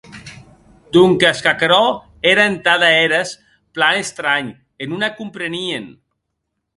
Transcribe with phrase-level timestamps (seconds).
[0.95, 1.85] Donques qu’aquerò
[2.31, 3.29] ère entada eres
[3.75, 4.49] plan estranh
[4.81, 5.85] e non ac comprenien.